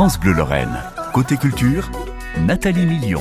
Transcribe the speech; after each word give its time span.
France 0.00 0.18
Bleu 0.18 0.32
Lorraine. 0.32 0.82
Côté 1.12 1.36
culture, 1.36 1.90
Nathalie 2.46 2.86
Million. 2.86 3.20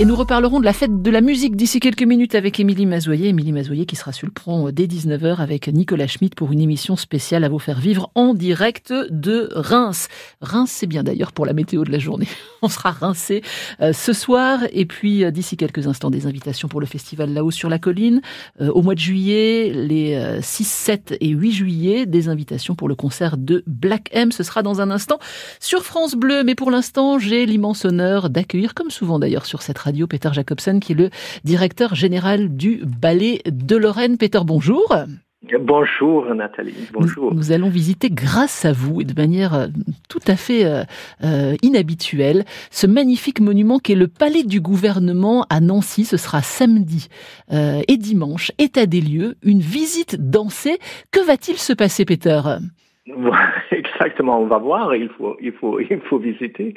Et 0.00 0.04
nous 0.04 0.16
reparlerons 0.16 0.58
de 0.58 0.64
la 0.64 0.72
fête 0.72 1.02
de 1.02 1.10
la 1.12 1.20
musique 1.20 1.54
d'ici 1.54 1.78
quelques 1.78 2.02
minutes 2.02 2.34
avec 2.34 2.58
Émilie 2.58 2.84
Mazoyer. 2.84 3.28
Émilie 3.28 3.52
Mazoyer 3.52 3.86
qui 3.86 3.94
sera 3.94 4.10
sur 4.10 4.26
le 4.26 4.32
prompt 4.32 4.72
dès 4.72 4.86
19h 4.86 5.36
avec 5.36 5.68
Nicolas 5.68 6.08
Schmitt 6.08 6.34
pour 6.34 6.50
une 6.50 6.60
émission 6.60 6.96
spéciale 6.96 7.44
à 7.44 7.48
vous 7.48 7.60
faire 7.60 7.78
vivre 7.78 8.10
en 8.16 8.34
direct 8.34 8.92
de 8.92 9.50
Reims. 9.54 10.08
Reims, 10.40 10.72
c'est 10.74 10.88
bien 10.88 11.04
d'ailleurs 11.04 11.30
pour 11.30 11.46
la 11.46 11.52
météo 11.52 11.84
de 11.84 11.92
la 11.92 12.00
journée. 12.00 12.26
On 12.62 12.68
sera 12.68 12.90
rincé 12.90 13.42
euh, 13.80 13.92
ce 13.92 14.12
soir. 14.12 14.62
Et 14.72 14.84
puis, 14.84 15.22
euh, 15.22 15.30
d'ici 15.30 15.56
quelques 15.56 15.86
instants, 15.86 16.10
des 16.10 16.26
invitations 16.26 16.66
pour 16.66 16.80
le 16.80 16.86
festival 16.86 17.32
là-haut 17.32 17.52
sur 17.52 17.68
la 17.68 17.78
colline. 17.78 18.20
Euh, 18.60 18.72
au 18.72 18.82
mois 18.82 18.96
de 18.96 19.00
juillet, 19.00 19.70
les 19.72 20.40
6, 20.42 20.64
7 20.64 21.16
et 21.20 21.28
8 21.28 21.52
juillet, 21.52 22.06
des 22.06 22.28
invitations 22.28 22.74
pour 22.74 22.88
le 22.88 22.96
concert 22.96 23.36
de 23.36 23.62
Black 23.68 24.08
M. 24.10 24.32
Ce 24.32 24.42
sera 24.42 24.64
dans 24.64 24.80
un 24.80 24.90
instant 24.90 25.20
sur 25.60 25.84
France 25.84 26.16
Bleu. 26.16 26.42
Mais 26.42 26.56
pour 26.56 26.72
l'instant, 26.72 27.20
j'ai 27.20 27.46
l'immense 27.46 27.84
honneur 27.84 28.28
d'accueillir, 28.28 28.74
comme 28.74 28.90
souvent 28.90 29.20
d'ailleurs 29.20 29.46
sur 29.46 29.62
cette 29.62 29.83
radio 29.84 30.06
Peter 30.06 30.30
Jacobson, 30.32 30.80
qui 30.80 30.92
est 30.92 30.96
le 30.96 31.10
directeur 31.44 31.94
général 31.94 32.56
du 32.56 32.82
Ballet 32.84 33.42
de 33.46 33.76
Lorraine. 33.76 34.18
Peter, 34.18 34.40
bonjour. 34.44 34.94
Bonjour 35.60 36.34
Nathalie, 36.34 36.88
bonjour. 36.92 37.34
Nous, 37.34 37.52
allons 37.52 37.68
visiter 37.68 38.08
grâce 38.08 38.64
à 38.64 38.72
vous 38.72 39.02
et 39.02 39.04
de 39.04 39.14
manière 39.14 39.54
euh, 39.54 39.66
tout 40.08 40.22
à 40.26 40.36
fait 40.36 40.64
euh, 40.64 40.84
euh, 41.22 41.54
inhabituelle 41.62 42.44
ce 42.70 42.86
magnifique 42.86 43.40
monument 43.40 43.78
qui 43.78 43.92
est 43.92 43.96
le 43.96 44.08
Palais 44.08 44.42
du 44.42 44.60
gouvernement 44.60 45.44
à 45.50 45.60
Nancy. 45.60 46.04
Ce 46.04 46.16
sera 46.16 46.40
samedi 46.40 47.08
et 47.50 47.96
dimanche, 47.96 48.52
état 48.58 48.86
des 48.86 49.00
lieux, 49.00 49.36
une 49.42 49.60
visite 49.60 50.16
dansée. 50.18 50.78
Que 51.10 51.24
va-t-il 51.24 51.58
se 51.58 51.72
passer 51.72 52.04
Peter? 52.04 52.40
Exactement, 53.70 54.40
on 54.40 54.46
va 54.46 54.58
voir, 54.58 54.94
il 54.94 55.10
faut, 55.10 55.36
il 55.40 55.52
faut, 55.52 55.78
il 55.78 56.00
faut 56.00 56.18
visiter. 56.18 56.74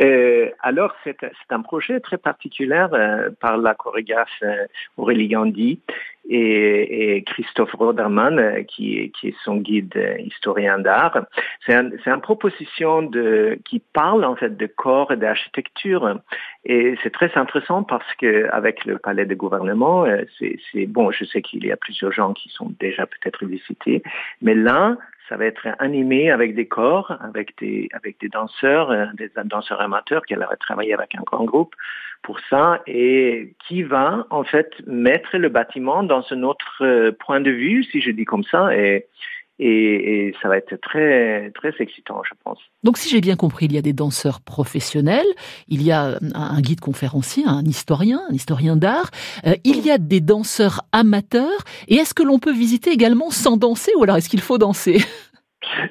Euh, 0.00 0.50
alors, 0.60 0.94
c'est 1.04 1.18
un 1.50 1.60
projet 1.60 2.00
très 2.00 2.16
particulier 2.16 2.86
euh, 2.92 3.30
par 3.40 3.58
la 3.58 3.74
chorégraphe 3.74 4.28
euh, 4.42 4.66
Aurélie 4.96 5.28
Gandhi 5.28 5.80
et, 6.28 7.16
et, 7.16 7.22
Christophe 7.22 7.72
Roderman, 7.72 8.38
euh, 8.38 8.62
qui, 8.62 9.12
qui 9.18 9.28
est 9.28 9.36
son 9.44 9.56
guide 9.56 9.98
historien 10.18 10.78
d'art. 10.78 11.26
C'est 11.64 11.74
un, 11.74 11.90
une 12.06 12.20
proposition 12.20 13.02
de, 13.02 13.58
qui 13.64 13.80
parle 13.80 14.24
en 14.24 14.36
fait 14.36 14.56
de 14.56 14.66
corps 14.66 15.12
et 15.12 15.16
d'architecture. 15.16 16.20
Et 16.64 16.96
c'est 17.02 17.12
très 17.12 17.30
intéressant 17.36 17.82
parce 17.82 18.12
que 18.16 18.48
avec 18.52 18.84
le 18.84 18.98
palais 18.98 19.26
de 19.26 19.34
gouvernement, 19.34 20.06
c'est 20.38 20.86
bon, 20.86 21.10
je 21.10 21.24
sais 21.24 21.42
qu'il 21.42 21.64
y 21.64 21.72
a 21.72 21.76
plusieurs 21.76 22.12
gens 22.12 22.32
qui 22.32 22.48
sont 22.48 22.72
déjà 22.80 23.06
peut-être 23.06 23.44
visités, 23.46 24.02
mais 24.42 24.54
là, 24.54 24.96
ça 25.28 25.36
va 25.36 25.44
être 25.44 25.66
animé 25.78 26.30
avec 26.30 26.54
des 26.54 26.66
corps, 26.66 27.16
avec 27.20 27.56
des, 27.58 27.88
avec 27.92 28.20
des 28.20 28.28
danseurs, 28.28 28.90
euh, 28.90 29.06
des 29.14 29.30
danseurs 29.44 29.80
amateurs 29.80 30.24
qui 30.24 30.34
va 30.34 30.48
travailler 30.60 30.94
avec 30.94 31.14
un 31.14 31.22
grand 31.22 31.44
groupe 31.44 31.74
pour 32.22 32.38
ça 32.50 32.80
et 32.86 33.54
qui 33.66 33.82
va 33.82 34.26
en 34.30 34.44
fait 34.44 34.72
mettre 34.86 35.36
le 35.36 35.48
bâtiment 35.48 36.02
dans 36.02 36.15
un 36.30 36.42
autre 36.42 36.82
euh, 36.82 37.12
point 37.12 37.40
de 37.40 37.50
vue, 37.50 37.84
si 37.84 38.00
je 38.00 38.10
dis 38.10 38.24
comme 38.24 38.44
ça, 38.44 38.76
et, 38.76 39.06
et, 39.58 40.34
ça 40.42 40.48
va 40.48 40.58
être 40.58 40.76
très 40.80 41.50
très 41.54 41.72
excitant, 41.78 42.22
je 42.28 42.34
pense. 42.44 42.58
Donc, 42.82 42.98
si 42.98 43.08
j'ai 43.08 43.20
bien 43.20 43.36
compris, 43.36 43.66
il 43.66 43.72
y 43.72 43.78
a 43.78 43.82
des 43.82 43.92
danseurs 43.92 44.40
professionnels, 44.40 45.26
il 45.68 45.82
y 45.82 45.92
a 45.92 46.18
un 46.34 46.60
guide 46.60 46.80
conférencier, 46.80 47.44
un 47.46 47.64
historien, 47.64 48.20
un 48.30 48.34
historien 48.34 48.76
d'art, 48.76 49.10
euh, 49.46 49.54
il 49.64 49.84
y 49.84 49.90
a 49.90 49.98
des 49.98 50.20
danseurs 50.20 50.82
amateurs. 50.92 51.64
Et 51.88 51.94
est-ce 51.94 52.12
que 52.12 52.22
l'on 52.22 52.38
peut 52.38 52.52
visiter 52.52 52.90
également 52.90 53.30
sans 53.30 53.56
danser, 53.56 53.92
ou 53.96 54.02
alors 54.02 54.16
est-ce 54.16 54.28
qu'il 54.28 54.42
faut 54.42 54.58
danser? 54.58 54.98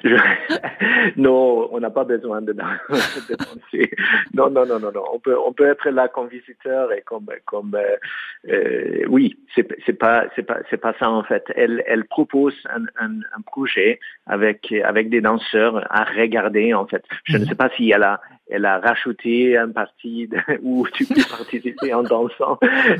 non, 1.16 1.68
on 1.72 1.80
n'a 1.80 1.90
pas 1.90 2.04
besoin 2.04 2.42
de, 2.42 2.52
danser. 2.52 3.90
Non, 4.34 4.50
non, 4.50 4.66
non, 4.66 4.78
non, 4.80 4.92
non. 4.92 5.04
On 5.12 5.18
peut, 5.18 5.36
on 5.38 5.52
peut 5.52 5.66
être 5.66 5.88
là 5.90 6.08
comme 6.08 6.28
visiteur 6.28 6.92
et 6.92 7.02
comme, 7.02 7.26
comme, 7.44 7.74
euh, 7.74 7.96
euh 8.48 9.04
oui, 9.08 9.38
c'est, 9.54 9.66
c'est 9.84 9.92
pas, 9.92 10.24
c'est 10.34 10.42
pas, 10.42 10.58
c'est 10.70 10.76
pas 10.76 10.94
ça 10.98 11.10
en 11.10 11.22
fait. 11.22 11.44
Elle, 11.54 11.82
elle 11.86 12.04
propose 12.04 12.54
un, 12.70 12.84
un, 13.04 13.20
un, 13.36 13.40
projet 13.46 14.00
avec, 14.26 14.72
avec 14.84 15.10
des 15.10 15.20
danseurs 15.20 15.86
à 15.90 16.04
regarder 16.04 16.74
en 16.74 16.86
fait. 16.86 17.04
Je 17.24 17.36
ne 17.36 17.42
mhm. 17.42 17.48
sais 17.48 17.54
pas 17.54 17.70
si 17.76 17.90
elle 17.90 18.02
a, 18.02 18.20
elle 18.48 18.64
a 18.64 18.78
rajouté 18.78 19.56
un 19.56 19.70
parti 19.70 20.28
où 20.62 20.86
tu 20.92 21.06
peux 21.06 21.14
participer 21.30 21.92
en 21.94 22.02
dansant, 22.02 22.58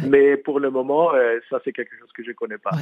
mais 0.08 0.36
pour 0.36 0.60
le 0.60 0.70
moment, 0.70 1.14
euh, 1.14 1.38
ça 1.50 1.60
c'est 1.64 1.72
quelque 1.72 1.96
chose 1.98 2.10
que 2.12 2.24
je 2.24 2.32
connais 2.32 2.58
pas. 2.58 2.72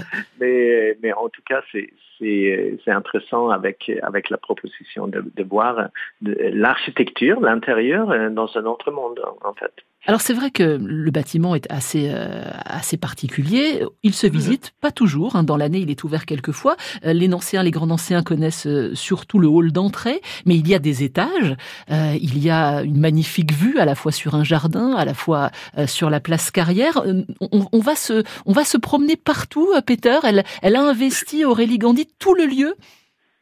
Mais, 0.41 0.97
mais 1.03 1.13
en 1.13 1.29
tout 1.29 1.43
cas, 1.47 1.63
c'est, 1.73 1.93
c'est, 2.19 2.79
c'est 2.85 2.91
intéressant 2.91 3.51
avec, 3.51 3.91
avec 4.03 4.31
la 4.31 4.39
proposition 4.39 5.07
de, 5.07 5.23
de 5.23 5.45
voir 5.45 5.89
l'architecture, 6.21 7.41
l'intérieur 7.41 8.11
euh, 8.11 8.31
dans 8.31 8.51
un 8.57 8.65
autre 8.65 8.91
monde 8.91 9.21
en 9.43 9.55
fait. 9.55 9.75
Alors 10.07 10.21
c'est 10.21 10.35
vrai 10.35 10.51
que 10.51 10.79
le 10.83 11.11
bâtiment 11.11 11.55
est 11.55 11.71
assez 11.71 12.11
euh, 12.11 12.45
assez 12.67 12.99
particulier. 12.99 13.83
Il 14.03 14.13
se 14.13 14.27
visite 14.27 14.73
pas 14.81 14.91
toujours. 14.91 15.37
Hein. 15.37 15.45
Dans 15.45 15.57
l'année, 15.57 15.79
il 15.79 15.91
est 15.91 16.05
ouvert 16.05 16.27
quelques 16.27 16.53
fois. 16.53 16.77
Euh, 17.07 17.15
les 17.15 17.33
anciens, 17.33 17.63
les 17.63 17.71
grands 17.71 17.91
anciens 17.91 18.23
connaissent 18.23 18.67
euh, 18.67 18.95
surtout 18.95 19.39
le 19.39 19.49
hall 19.49 19.73
d'entrée, 19.73 20.21
mais 20.45 20.57
il 20.57 20.69
y 20.69 20.75
a 20.75 20.79
des 20.79 21.05
étages. 21.05 21.57
il 21.91 22.39
y 22.39 22.51
a 22.51 22.83
une 22.83 22.99
magnifique 22.99 23.53
vue 23.53 23.79
à 23.79 23.85
la 23.85 23.95
fois 23.95 24.13
sur 24.13 24.35
un 24.35 24.45
jardin, 24.45 24.95
à 24.95 25.05
la 25.05 25.15
fois 25.15 25.51
sur 25.87 26.11
la 26.11 26.21
place 26.21 26.51
Carrière. 26.51 27.03
On, 27.41 27.67
on, 27.73 27.81
va 27.81 27.95
se 27.95 28.23
on 28.47 28.53
va 28.53 28.65
se 28.65 28.77
promener 28.77 29.17
partout. 29.17 29.69
Peter, 29.87 30.19
elle 30.25 30.45
elle 30.63 30.77
a 30.77 30.83
investi 30.83 31.45
Aurélie 31.45 31.79
Gandhi 31.79 32.07
tout 32.19 32.35
le 32.35 32.45
lieu? 32.45 32.75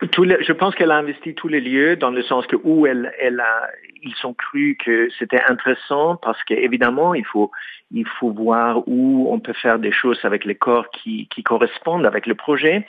Je 0.03 0.53
pense 0.53 0.75
qu'elle 0.75 0.91
a 0.91 0.97
investi 0.97 1.35
tous 1.35 1.49
les 1.49 1.61
lieux 1.61 1.97
dans 1.97 2.11
le 2.11 2.23
sens 2.23 2.47
que 2.47 2.57
où 2.65 2.87
elle, 2.87 3.13
elle 3.21 3.39
a, 3.39 3.71
ils 4.03 4.27
ont 4.27 4.35
cru 4.35 4.77
que 4.85 5.09
c'était 5.19 5.43
intéressant 5.47 6.17
parce 6.17 6.43
qu'évidemment 6.45 7.15
il 7.15 7.25
faut, 7.25 7.51
il 7.91 8.07
faut 8.07 8.31
voir 8.31 8.87
où 8.87 9.29
on 9.33 9.41
peut 9.41 9.53
faire 9.53 9.79
des 9.79 9.93
choses 9.93 10.19
avec 10.25 10.45
les 10.45 10.55
corps 10.55 10.91
qui, 10.91 11.29
qui 11.29 11.43
correspondent 11.43 12.07
avec 12.07 12.27
le 12.27 12.35
projet. 12.35 12.87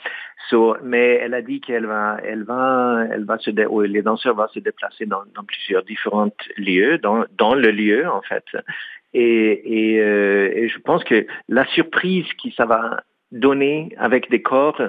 So, 0.50 0.76
mais 0.84 1.20
elle 1.22 1.34
a 1.34 1.42
dit 1.42 1.62
qu'elle 1.62 1.86
va, 1.86 2.18
elle 2.24 2.44
va, 2.44 3.06
elle 3.12 3.24
va 3.24 3.38
se, 3.38 3.50
dé, 3.50 3.66
les 3.86 4.02
danseurs 4.02 4.36
vont 4.36 4.48
se 4.50 4.60
déplacer 4.60 5.06
dans, 5.06 5.24
dans 5.36 5.44
plusieurs 5.44 5.84
différents 5.84 6.32
lieux, 6.58 6.98
dans, 6.98 7.24
dans 7.38 7.56
le 7.56 7.72
lieu 7.72 8.10
en 8.10 8.22
fait. 8.22 8.46
Et, 9.14 9.94
et, 9.94 10.02
euh, 10.02 10.52
et 10.54 10.68
je 10.70 10.80
pense 10.80 11.04
que 11.04 11.26
la 11.48 11.66
surprise 11.68 12.26
qui 12.34 12.52
ça 12.58 12.66
va 12.66 13.04
donner 13.34 13.90
avec 13.98 14.30
des 14.30 14.42
corps 14.42 14.82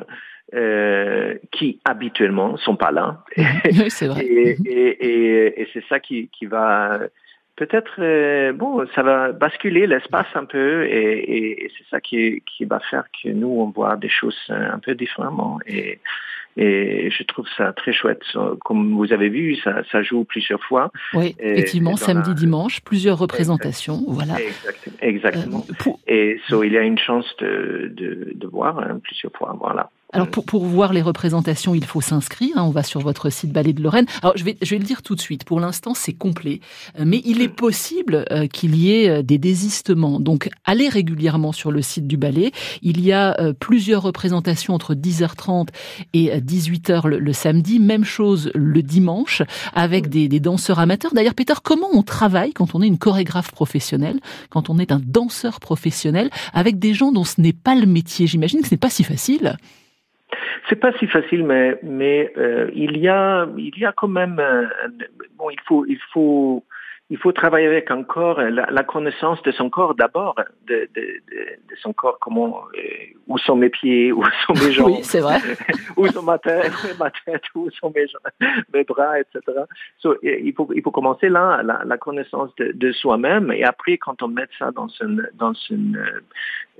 euh, 0.54 1.34
qui 1.50 1.80
habituellement 1.84 2.56
sont 2.58 2.76
pas 2.76 2.92
là. 2.92 3.24
c'est 3.88 4.06
vrai. 4.06 4.24
et, 4.24 4.56
et, 4.66 5.62
et, 5.62 5.68
c'est 5.72 5.84
ça 5.88 5.98
qui, 5.98 6.28
qui 6.28 6.46
va 6.46 7.00
peut-être 7.56 7.96
euh, 7.98 8.52
bon, 8.52 8.86
ça 8.94 9.02
va 9.02 9.32
basculer 9.32 9.86
l'espace 9.86 10.26
un 10.34 10.44
peu 10.44 10.84
et, 10.84 11.64
et 11.64 11.72
c'est 11.76 11.86
ça 11.90 12.00
qui, 12.00 12.42
qui 12.42 12.66
va 12.66 12.78
faire 12.78 13.04
que 13.10 13.30
nous 13.30 13.48
on 13.48 13.70
voit 13.70 13.96
des 13.96 14.08
choses 14.08 14.38
un 14.48 14.78
peu 14.78 14.94
différemment 14.94 15.58
et 15.66 15.98
et 16.56 17.10
je 17.10 17.22
trouve 17.24 17.46
ça 17.56 17.72
très 17.72 17.92
chouette. 17.92 18.22
Comme 18.64 18.94
vous 18.94 19.12
avez 19.12 19.28
vu, 19.28 19.56
ça, 19.56 19.82
ça 19.90 20.02
joue 20.02 20.24
plusieurs 20.24 20.62
fois. 20.62 20.90
Oui, 21.12 21.34
effectivement, 21.38 21.96
samedi, 21.96 22.34
dimanche, 22.34 22.80
plusieurs 22.80 23.18
représentations. 23.18 24.02
Voilà. 24.06 24.36
Exactement. 25.00 25.64
Euh, 25.86 25.90
et 26.06 26.40
so, 26.48 26.62
il 26.62 26.72
y 26.72 26.78
a 26.78 26.82
une 26.82 26.98
chance 26.98 27.26
de, 27.38 27.92
de, 27.94 28.32
de 28.34 28.46
voir 28.46 28.78
hein, 28.78 29.00
plusieurs 29.02 29.32
fois. 29.32 29.56
Voilà. 29.58 29.90
Alors 30.14 30.28
pour, 30.28 30.44
pour 30.44 30.64
voir 30.64 30.92
les 30.92 31.02
représentations, 31.02 31.74
il 31.74 31.84
faut 31.84 32.00
s'inscrire. 32.00 32.56
Hein, 32.56 32.62
on 32.62 32.70
va 32.70 32.84
sur 32.84 33.00
votre 33.00 33.30
site 33.30 33.50
Ballet 33.50 33.72
de 33.72 33.82
Lorraine. 33.82 34.06
Alors 34.22 34.36
je 34.36 34.44
vais, 34.44 34.56
je 34.62 34.70
vais 34.70 34.78
le 34.78 34.84
dire 34.84 35.02
tout 35.02 35.16
de 35.16 35.20
suite. 35.20 35.42
Pour 35.42 35.58
l'instant, 35.58 35.92
c'est 35.92 36.12
complet, 36.12 36.60
euh, 37.00 37.02
mais 37.04 37.20
il 37.24 37.42
est 37.42 37.48
possible 37.48 38.24
euh, 38.30 38.46
qu'il 38.46 38.76
y 38.76 38.92
ait 38.92 39.08
euh, 39.08 39.22
des 39.22 39.38
désistements. 39.38 40.20
Donc 40.20 40.50
allez 40.64 40.88
régulièrement 40.88 41.50
sur 41.50 41.72
le 41.72 41.82
site 41.82 42.06
du 42.06 42.16
ballet. 42.16 42.52
Il 42.82 43.00
y 43.00 43.12
a 43.12 43.36
plusieurs 43.58 44.02
représentations 44.02 44.72
entre 44.72 44.94
10h30 44.94 45.68
et 46.12 46.30
18h 46.38 47.08
le, 47.08 47.32
samedi. 47.32 47.80
Même 47.80 48.04
chose 48.04 48.52
le 48.54 48.82
dimanche 48.82 49.42
avec 49.72 50.08
des, 50.08 50.28
des 50.28 50.38
danseurs 50.38 50.78
amateurs. 50.78 51.12
D'ailleurs, 51.12 51.34
Peter, 51.34 51.54
comment 51.62 51.88
on 51.92 52.04
travaille 52.04 52.52
quand 52.52 52.76
on 52.76 52.82
est 52.82 52.86
une 52.86 52.98
chorégraphe 52.98 53.50
professionnelle, 53.50 54.20
quand 54.50 54.70
on 54.70 54.78
est 54.78 54.92
un 54.92 55.00
danseur 55.04 55.58
professionnel, 55.58 56.30
avec 56.52 56.78
des 56.78 56.94
gens 56.94 57.10
dont 57.10 57.24
ce 57.24 57.40
n'est 57.40 57.52
pas 57.52 57.74
le 57.74 57.86
métier? 57.86 58.28
J'imagine 58.28 58.60
que 58.60 58.68
ce 58.68 58.74
n'est 58.74 58.78
pas 58.78 58.90
si 58.90 59.02
facile. 59.02 59.56
C'est 60.68 60.76
pas 60.76 60.92
si 60.98 61.06
facile, 61.06 61.44
mais 61.44 61.78
mais 61.82 62.32
euh, 62.38 62.70
il 62.74 62.96
y 62.98 63.08
a 63.08 63.46
il 63.56 63.78
y 63.78 63.84
a 63.84 63.92
quand 63.92 64.08
même 64.08 64.38
euh, 64.38 64.66
bon 65.36 65.50
il 65.50 65.60
faut 65.66 65.84
il 65.86 65.98
faut 66.12 66.64
il 67.10 67.18
faut 67.18 67.32
travailler 67.32 67.66
avec 67.66 67.90
un 67.90 68.02
corps, 68.02 68.40
la, 68.40 68.82
connaissance 68.82 69.42
de 69.42 69.52
son 69.52 69.68
corps 69.68 69.94
d'abord, 69.94 70.34
de, 70.66 70.88
de, 70.94 71.00
de, 71.02 71.38
de, 71.68 71.76
son 71.82 71.92
corps, 71.92 72.18
comment, 72.18 72.64
euh, 72.74 72.80
où 73.26 73.38
sont 73.38 73.56
mes 73.56 73.70
pieds, 73.70 74.12
où 74.12 74.22
sont 74.46 74.54
mes 74.54 74.72
jambes, 74.72 74.92
oui, 74.92 74.98
c'est 75.02 75.20
vrai. 75.20 75.38
où 75.96 76.06
sont 76.08 76.22
ma 76.22 76.38
tête, 76.38 76.72
ma 76.98 77.10
tête, 77.10 77.42
où 77.54 77.70
sont 77.70 77.92
mes, 77.94 78.06
mes 78.74 78.84
bras, 78.84 79.20
etc. 79.20 79.40
So, 79.98 80.16
il 80.22 80.52
faut 80.54 80.68
il 80.74 80.82
faut 80.82 80.90
commencer 80.90 81.28
là, 81.28 81.62
la, 81.62 81.82
la 81.84 81.98
connaissance 81.98 82.54
de, 82.56 82.72
de 82.72 82.92
soi-même, 82.92 83.52
et 83.52 83.64
après 83.64 83.98
quand 83.98 84.22
on 84.22 84.28
met 84.28 84.46
ça 84.58 84.70
dans 84.70 84.88
une 85.00 85.28
dans 85.34 85.54
une 85.70 86.04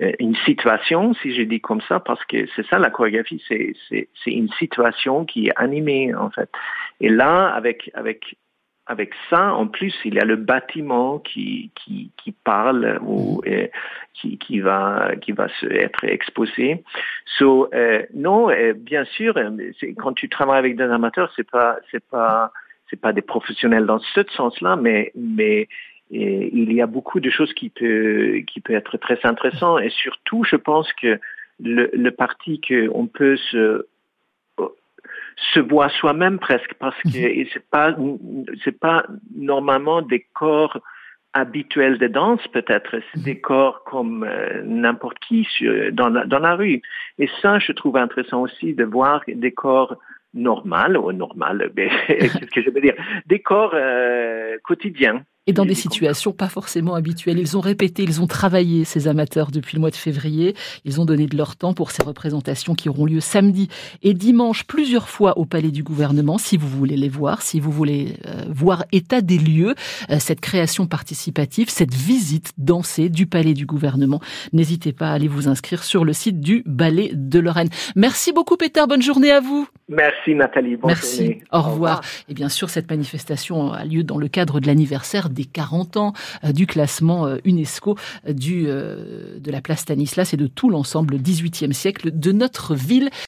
euh, 0.01 0.11
une 0.19 0.35
situation, 0.45 1.13
si 1.15 1.33
je 1.33 1.43
dis 1.43 1.61
comme 1.61 1.81
ça, 1.87 1.99
parce 1.99 2.23
que 2.25 2.45
c'est 2.55 2.65
ça 2.67 2.79
la 2.79 2.89
chorégraphie, 2.89 3.41
c'est 3.47 3.73
c'est 3.89 4.07
c'est 4.23 4.31
une 4.31 4.49
situation 4.59 5.25
qui 5.25 5.47
est 5.47 5.53
animée 5.55 6.13
en 6.13 6.29
fait. 6.29 6.49
Et 6.99 7.09
là, 7.09 7.47
avec 7.47 7.91
avec 7.93 8.35
avec 8.87 9.13
ça, 9.29 9.53
en 9.53 9.67
plus, 9.67 9.93
il 10.05 10.13
y 10.13 10.19
a 10.19 10.25
le 10.25 10.35
bâtiment 10.35 11.19
qui, 11.19 11.71
qui, 11.75 12.11
qui 12.17 12.31
parle 12.31 12.99
ou 13.01 13.41
mhm. 13.45 13.67
qui, 14.13 14.37
qui, 14.37 14.59
va, 14.59 15.11
qui 15.21 15.31
va 15.31 15.47
se, 15.59 15.65
être 15.65 16.03
exposé. 16.05 16.83
So, 17.37 17.67
euh, 17.73 18.03
non, 18.13 18.49
euh, 18.49 18.73
bien 18.73 19.05
sûr, 19.05 19.33
quand 19.97 20.13
tu 20.13 20.29
travailles 20.29 20.59
avec 20.59 20.75
des 20.75 20.83
amateurs, 20.83 21.31
c'est 21.35 21.49
pas, 21.49 21.77
c'est 21.89 22.03
pas, 22.05 22.51
c'est 22.89 22.99
pas 22.99 23.11
des 23.11 23.23
professionnels 23.23 23.87
dans 23.87 23.99
ce 23.99 24.23
sens-là, 24.35 24.75
mais, 24.75 25.11
mais 25.15 25.67
il 26.11 26.71
y 26.71 26.81
a 26.81 26.85
beaucoup 26.85 27.19
de 27.19 27.31
choses 27.31 27.51
qui 27.53 27.69
peut, 27.69 28.43
qui 28.45 28.61
peut 28.61 28.75
être 28.75 28.97
très 28.97 29.17
intéressant. 29.23 29.79
Et 29.79 29.89
surtout, 29.89 30.43
je 30.43 30.55
pense 30.55 30.91
que 30.93 31.19
le, 31.59 31.89
le 31.91 32.11
parti 32.11 32.61
qu'on 32.61 33.07
peut 33.07 33.37
se 33.37 33.87
se 35.53 35.59
voit 35.59 35.89
soi-même 35.89 36.39
presque 36.39 36.73
parce 36.79 36.95
que 37.03 37.41
mhm. 37.41 37.47
c'est 37.53 37.69
pas 37.69 37.95
c'est 38.63 38.79
pas 38.79 39.05
normalement 39.35 40.01
des 40.01 40.25
corps 40.33 40.79
habituels 41.33 41.97
de 41.97 42.07
danse 42.07 42.45
peut-être, 42.53 42.95
c'est 43.13 43.23
des 43.23 43.35
mhm. 43.35 43.41
corps 43.41 43.83
comme 43.83 44.23
euh, 44.23 44.61
n'importe 44.63 45.19
qui 45.19 45.45
dans, 45.91 46.09
la, 46.09 46.25
dans 46.25 46.39
la 46.39 46.55
rue. 46.55 46.81
Et 47.19 47.29
ça, 47.41 47.59
je 47.59 47.73
trouve 47.73 47.97
intéressant 47.97 48.41
aussi 48.41 48.73
de 48.73 48.85
voir 48.85 49.21
des 49.27 49.51
corps 49.51 49.97
normaux, 50.33 51.09
ou 51.09 51.11
normal, 51.11 51.71
qu'est-ce 51.75 52.51
que 52.51 52.61
je 52.61 52.69
veux 52.69 52.81
dire, 52.81 52.95
des 53.25 53.39
corps 53.39 53.73
euh, 53.73 54.57
quotidiens 54.63 55.23
et 55.47 55.53
dans 55.53 55.65
des 55.65 55.75
situations 55.75 56.31
pas 56.31 56.49
forcément 56.49 56.95
habituelles. 56.95 57.37
Ils 57.39 57.57
ont 57.57 57.61
répété, 57.61 58.03
ils 58.03 58.21
ont 58.21 58.27
travaillé, 58.27 58.83
ces 58.83 59.07
amateurs, 59.07 59.51
depuis 59.51 59.75
le 59.75 59.81
mois 59.81 59.91
de 59.91 59.95
février. 59.95 60.55
Ils 60.85 60.99
ont 60.99 61.05
donné 61.05 61.27
de 61.27 61.37
leur 61.37 61.55
temps 61.55 61.73
pour 61.73 61.91
ces 61.91 62.03
représentations 62.03 62.73
qui 62.73 62.89
auront 62.89 63.05
lieu 63.05 63.19
samedi 63.19 63.69
et 64.01 64.13
dimanche 64.13 64.63
plusieurs 64.63 65.07
fois 65.07 65.37
au 65.37 65.45
Palais 65.45 65.71
du 65.71 65.83
gouvernement, 65.83 66.37
si 66.37 66.57
vous 66.57 66.67
voulez 66.67 66.97
les 66.97 67.09
voir, 67.09 67.41
si 67.41 67.59
vous 67.59 67.71
voulez 67.71 68.17
euh, 68.25 68.45
voir 68.49 68.85
état 68.91 69.21
des 69.21 69.37
lieux, 69.37 69.75
euh, 70.09 70.17
cette 70.19 70.41
création 70.41 70.87
participative, 70.87 71.69
cette 71.69 71.93
visite 71.93 72.51
dansée 72.57 73.09
du 73.09 73.27
Palais 73.27 73.53
du 73.53 73.65
gouvernement. 73.65 74.21
N'hésitez 74.53 74.93
pas 74.93 75.09
à 75.09 75.13
aller 75.13 75.27
vous 75.27 75.47
inscrire 75.47 75.83
sur 75.83 76.05
le 76.05 76.13
site 76.13 76.39
du 76.39 76.63
Ballet 76.65 77.11
de 77.13 77.39
Lorraine. 77.39 77.69
Merci 77.95 78.33
beaucoup, 78.33 78.57
Peter. 78.57 78.81
Bonne 78.87 79.01
journée 79.01 79.31
à 79.31 79.41
vous. 79.41 79.67
Merci, 79.87 80.33
Nathalie. 80.33 80.75
Bonne 80.77 80.89
Merci. 80.89 81.37
Au 81.51 81.61
revoir. 81.61 82.01
Et 82.27 82.33
bien 82.33 82.49
sûr, 82.49 82.69
cette 82.69 82.89
manifestation 82.89 83.71
a 83.71 83.85
lieu 83.85 84.03
dans 84.03 84.17
le 84.17 84.27
cadre 84.27 84.59
de 84.59 84.65
l'anniversaire 84.65 85.29
des 85.35 85.45
40 85.45 85.97
ans 85.97 86.13
euh, 86.43 86.51
du 86.51 86.65
classement 86.65 87.27
euh, 87.27 87.37
UNESCO 87.45 87.95
euh, 88.27 88.33
du, 88.33 88.63
de 88.65 89.51
la 89.51 89.61
place 89.61 89.81
Stanislas 89.81 90.33
et 90.33 90.37
de 90.37 90.47
tout 90.47 90.69
l'ensemble 90.69 91.17
18e 91.17 91.73
siècle 91.73 92.11
de 92.17 92.31
notre 92.31 92.73
ville. 92.73 93.09